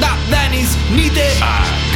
not 0.00 0.18
many's 0.30 0.76
needed. 0.90 1.89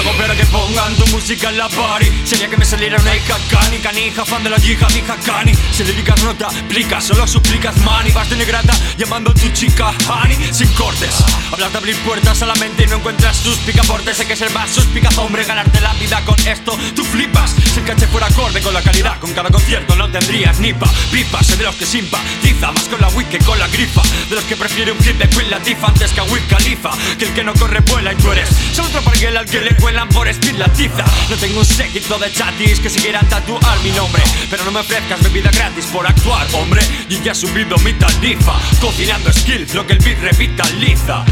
Algo 0.00 0.12
peor 0.12 0.36
que 0.36 0.46
pongan 0.46 0.94
tu 0.94 1.06
música 1.08 1.48
en 1.48 1.58
la 1.58 1.68
party. 1.68 2.06
Sería 2.24 2.48
que 2.48 2.56
me 2.56 2.64
saliera 2.64 2.96
una 2.98 3.14
hija 3.14 3.36
cani 3.50 3.78
Canija, 3.78 4.24
fan 4.24 4.42
de 4.42 4.50
la 4.50 4.56
yihad, 4.56 4.94
hija 4.94 5.16
cani. 5.26 5.52
Si 5.72 5.82
dedicas 5.82 6.22
no 6.22 6.34
te 6.34 6.44
aplicas, 6.44 7.04
solo 7.04 7.26
suplicas 7.26 7.76
money 7.78 8.12
Vas 8.12 8.30
de 8.30 8.36
negrata 8.36 8.72
llamando 8.96 9.30
a 9.30 9.34
tu 9.34 9.48
chica 9.50 9.92
honey 10.08 10.36
Sin 10.52 10.68
cortes, 10.74 11.22
hablas 11.52 11.72
de 11.72 11.78
abrir 11.78 11.96
puertas 11.96 12.40
a 12.42 12.46
la 12.46 12.54
mente 12.54 12.84
Y 12.84 12.86
no 12.86 12.96
encuentras 12.96 13.42
tus 13.42 13.56
picaportes. 13.58 14.16
Sé 14.16 14.26
que 14.26 14.36
ser 14.36 14.50
más 14.52 14.70
suspicaz, 14.70 15.18
hombre, 15.18 15.44
ganarte 15.44 15.80
la 15.80 15.92
vida 15.94 16.22
con 16.24 16.38
esto. 16.46 16.78
Tú 16.94 17.04
flipas, 17.04 17.54
si 17.72 17.80
el 17.80 17.86
caché 17.86 18.06
fuera 18.06 18.26
acorde 18.26 18.60
con 18.60 18.72
la 18.72 18.82
calidad. 18.82 19.18
Con 19.18 19.32
cada 19.32 19.50
concierto 19.50 19.96
no 19.96 20.10
tendrías 20.10 20.58
ni 20.60 20.72
pa 20.72 20.90
Pipa, 21.10 21.42
soy 21.42 21.56
de 21.56 21.64
los 21.64 21.74
que 21.74 21.86
simpatiza 21.86 22.72
Más 22.72 22.84
con 22.84 23.00
la 23.00 23.08
wiki 23.08 23.38
que 23.38 23.44
con 23.44 23.58
la 23.58 23.68
grifa. 23.68 24.02
De 24.28 24.36
los 24.36 24.44
que 24.44 24.56
prefiere 24.56 24.92
un 24.92 24.98
hit 25.02 25.16
de 25.16 25.28
Queen 25.28 25.50
Latifah 25.50 25.88
Antes 25.88 26.12
que 26.12 26.20
a 26.20 26.24
Wiz 26.24 26.42
Khalifa. 26.48 26.90
Que 27.18 27.26
el 27.26 27.34
que 27.34 27.44
no 27.44 27.52
corre 27.54 27.80
vuela 27.80 28.09
y 28.12 28.26
eres 28.28 28.48
Solo 28.72 28.88
otro 28.88 29.02
parguel 29.02 29.36
al 29.36 29.46
que 29.46 29.60
le 29.60 29.76
cuelan 29.76 30.08
por 30.08 30.26
Speed 30.28 30.56
la 30.56 30.68
tiza. 30.72 31.04
No 31.28 31.36
tengo 31.36 31.60
un 31.60 31.64
séquito 31.64 32.18
de 32.18 32.32
chatis 32.32 32.80
que 32.80 32.90
si 32.90 33.00
quieran 33.00 33.28
tatuar 33.28 33.78
mi 33.80 33.90
nombre. 33.90 34.22
Pero 34.50 34.64
no 34.64 34.70
me 34.70 34.80
ofrezcas 34.80 35.22
bebida 35.22 35.50
gratis 35.50 35.86
por 35.86 36.06
actuar, 36.06 36.46
hombre. 36.52 36.82
Y 37.08 37.20
ya 37.20 37.32
he 37.32 37.34
subido 37.34 37.76
mi 37.78 37.92
tarifa 37.94 38.54
Cocinando 38.80 39.32
skills, 39.32 39.74
lo 39.74 39.86
que 39.86 39.94
el 39.94 39.98
beat 40.00 40.20
revitaliza 40.20 41.24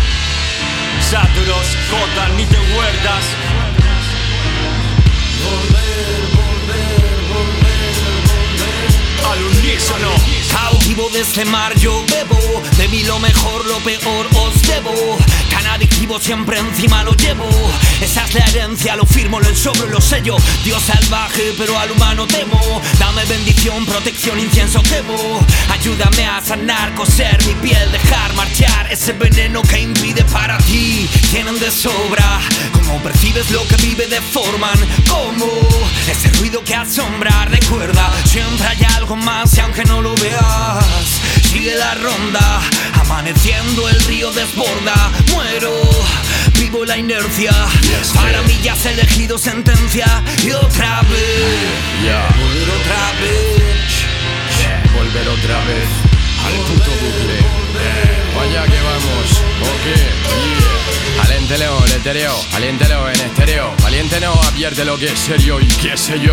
Sáturos, 1.10 1.66
cotas, 1.90 2.30
ni 2.36 2.44
te 2.44 2.58
huertas 2.58 3.24
Cautivo 11.08 11.10
de 11.10 11.20
este 11.20 11.44
mar 11.46 11.74
yo 11.78 12.04
bebo 12.06 12.62
De 12.76 12.88
mí 12.88 13.02
lo 13.04 13.18
mejor, 13.18 13.66
lo 13.66 13.78
peor 13.80 14.26
os 14.34 14.62
debo 14.62 15.18
Tan 15.50 15.66
adictivo 15.66 16.20
siempre 16.20 16.58
encima 16.58 17.02
lo 17.02 17.14
llevo. 17.14 17.48
Esa 18.00 18.24
es 18.24 18.34
la 18.34 18.44
herencia, 18.46 18.94
lo 18.94 19.04
firmo, 19.04 19.40
lo 19.40 19.48
ensobro 19.48 19.88
y 19.88 19.90
lo 19.90 20.00
sello. 20.00 20.36
Dios 20.62 20.80
salvaje 20.82 21.52
pero 21.58 21.76
al 21.76 21.90
humano 21.90 22.26
temo. 22.28 22.60
Dame 22.98 23.24
bendición, 23.24 23.84
protección, 23.84 24.38
incienso 24.38 24.80
quemo. 24.82 25.16
Ayúdame 25.70 26.26
a 26.26 26.40
sanar, 26.40 26.94
coser 26.94 27.44
mi 27.44 27.54
piel 27.54 27.90
Dejar 27.90 28.32
marchar 28.34 28.92
ese 28.92 29.12
veneno 29.14 29.62
que 29.62 29.80
impide 29.80 30.22
para 30.26 30.58
ti. 30.58 31.08
Tienen 31.30 31.58
de 31.58 31.70
sobra. 31.72 32.40
Como 32.72 33.02
percibes 33.02 33.50
lo 33.50 33.66
que 33.66 33.76
vive 33.76 34.06
deforman. 34.06 34.78
Como 35.08 35.46
ese 36.08 36.28
ruido 36.38 36.62
que 36.62 36.74
asombra 36.76 37.46
Recuerda, 37.46 38.12
siempre 38.24 38.68
hay 38.68 38.84
algo 38.96 39.16
más 39.16 39.56
y 39.56 39.60
aunque 39.60 39.84
no 39.84 40.00
lo 40.02 40.14
veas 40.14 40.47
la 41.88 41.94
ronda 41.94 42.60
Amaneciendo 43.00 43.88
el 43.88 44.00
río 44.04 44.30
desborda 44.32 45.10
Muero, 45.32 45.72
vivo 46.58 46.84
la 46.84 46.98
inercia 46.98 47.52
Para 48.14 48.42
mí 48.42 48.58
ya 48.62 48.72
has 48.74 48.86
elegido 48.86 49.38
sentencia 49.38 50.06
Y 50.44 50.50
otra 50.50 51.02
vez 51.02 52.04
Ya, 52.04 52.28
Volver 52.38 52.68
otra 52.80 53.12
vez 53.20 53.58
volver 54.94 55.28
otra 55.28 55.58
vez 55.64 55.88
al 56.44 56.54
puto 56.66 56.90
bucle. 56.90 57.38
Vaya 58.36 58.64
que 58.64 58.80
vamos, 58.82 59.42
ok, 59.62 59.84
yeah. 59.94 61.22
Aliente 61.22 61.58
león, 61.58 61.84
etéreo, 61.96 62.34
aliéntelo 62.52 63.08
en 63.08 63.20
estéreo. 63.20 63.74
Advierte 64.58 64.84
lo 64.84 64.98
que 64.98 65.06
es 65.06 65.20
serio 65.20 65.60
y 65.60 65.68
qué 65.68 65.96
sé 65.96 66.18
yo. 66.18 66.32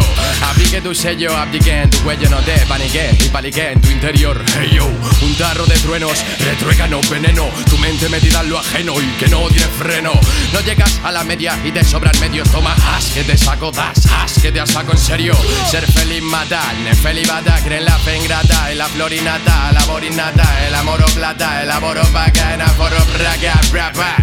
Aplique 0.49 0.81
tu 0.81 0.95
sello, 0.95 1.37
abdique 1.37 1.83
en 1.83 1.91
tu 1.91 1.99
cuello, 1.99 2.27
no 2.31 2.37
te 2.39 2.57
panique 2.65 3.15
y 3.23 3.29
palique 3.29 3.73
en 3.73 3.79
tu 3.79 3.91
interior. 3.91 4.43
Hey 4.57 4.71
yo, 4.73 4.87
un 4.87 5.35
tarro 5.35 5.63
de 5.67 5.75
truenos, 5.75 6.25
retruécano, 6.39 7.01
veneno. 7.01 7.47
Tu 7.69 7.77
mente 7.77 8.09
metida 8.09 8.41
en 8.41 8.49
lo 8.49 8.57
ajeno 8.57 8.99
y 8.99 9.05
que 9.19 9.27
no 9.27 9.47
tiene 9.49 9.67
freno. 9.77 10.11
No 10.51 10.59
llegas 10.61 10.99
a 11.03 11.11
la 11.11 11.23
media 11.23 11.55
y 11.63 11.71
te 11.71 11.83
sobran 11.83 12.19
medios. 12.19 12.49
Toma 12.49 12.75
as 12.97 13.05
que 13.11 13.23
te 13.23 13.37
saco, 13.37 13.69
das 13.69 14.07
as 14.07 14.41
que 14.41 14.51
te 14.51 14.65
saco 14.65 14.93
en 14.93 14.97
serio. 14.97 15.35
Ser 15.69 15.85
feliz 15.85 16.23
mata, 16.23 16.64
nefelibata, 16.83 17.61
creen 17.64 17.85
la 17.85 17.99
fe 17.99 18.17
ingrata, 18.17 18.71
en 18.71 18.80
la 18.80 18.87
florinata, 18.87 19.71
la 19.71 19.85
borinata, 19.85 20.67
el 20.67 20.73
amor 20.73 21.03
o 21.03 21.11
plata, 21.14 21.61
el 21.61 21.69
amor 21.69 21.99
o 21.99 22.08
paca, 22.08 22.55
en 22.55 22.61
aforo 22.64 22.97
praga, 23.14 23.61
rapa. 23.71 24.15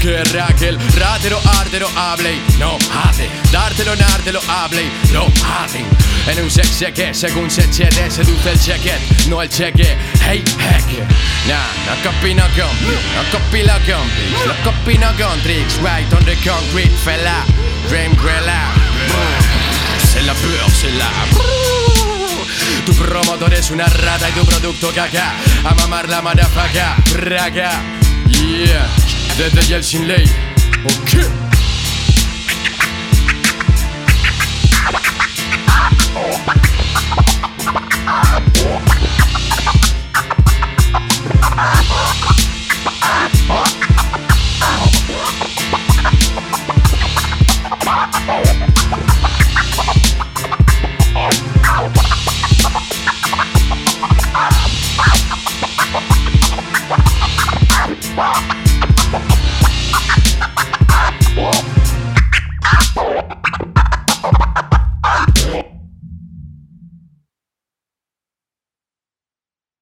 Que 0.00 0.24
Raquel, 0.32 0.78
ratero, 0.98 1.38
ártero, 1.60 1.86
hable 1.94 2.32
y 2.32 2.56
no 2.58 2.78
hace. 3.04 3.28
Dártelo, 3.52 3.94
nártelo, 3.96 4.40
hable 4.48 4.84
y 4.84 5.12
no 5.12 5.26
hacen. 5.44 5.84
En 6.26 6.42
un 6.42 6.50
sex 6.50 6.78
cheque, 6.78 7.12
según 7.12 7.50
se 7.50 7.70
chete, 7.70 8.10
seduce 8.10 8.52
el 8.52 8.58
cheque, 8.58 8.94
no 9.28 9.42
el 9.42 9.50
cheque. 9.50 9.98
Hey, 10.26 10.42
heck. 10.58 11.06
Nah, 11.46 11.66
no 11.84 12.02
copy, 12.02 12.34
no 12.34 12.44
compy, 12.44 12.96
no 13.14 13.22
copy, 13.30 13.62
no 13.62 13.74
compy. 13.74 14.30
No 14.46 14.54
copy, 14.64 14.96
no 14.96 15.08
con 15.18 15.38
tricks, 15.42 15.76
right 15.82 16.10
on 16.14 16.24
the 16.24 16.34
concrete, 16.36 16.96
fella. 17.04 17.44
Dream 17.90 18.14
Grella. 18.14 18.72
C'est 19.98 20.22
la 20.22 20.32
peur, 20.32 20.66
c'est 20.72 20.96
la. 20.96 21.10
Tu 22.86 22.94
promotor 22.94 23.52
es 23.52 23.70
una 23.70 23.84
rata 23.84 24.30
y 24.30 24.32
tu 24.32 24.46
producto 24.46 24.92
caca. 24.94 25.34
A 25.62 25.74
mamar 25.74 26.08
la 26.08 26.22
madafaca, 26.22 26.96
raga. 27.16 27.70
Yeah, 28.30 28.88
ZZ 29.40 29.70
Yelchinley. 29.70 30.24
Ok. 30.84 31.30
Wow. 58.16 58.59